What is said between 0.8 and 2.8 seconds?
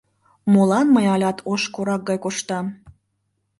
мый алят ош корак гай коштам?